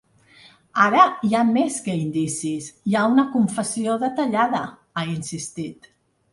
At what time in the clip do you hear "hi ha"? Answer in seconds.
1.27-1.41, 2.93-3.05